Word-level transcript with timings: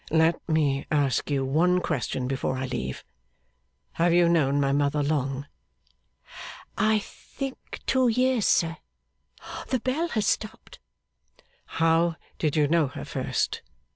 'Let 0.09 0.41
me 0.49 0.87
ask 0.89 1.29
you 1.29 1.45
one 1.45 1.79
question 1.79 2.27
before 2.27 2.57
I 2.57 2.65
leave. 2.65 3.03
Have 3.91 4.11
you 4.13 4.27
known 4.27 4.59
my 4.59 4.71
mother 4.71 5.03
long?' 5.03 5.45
'I 6.75 6.97
think 7.05 7.81
two 7.85 8.07
years, 8.07 8.47
sir, 8.47 8.77
The 9.67 9.79
bell 9.79 10.07
has 10.07 10.25
stopped.' 10.25 10.79
'How 11.65 12.15
did 12.39 12.55
you 12.55 12.67
know 12.67 12.87
her 12.87 13.05
first? 13.05 13.61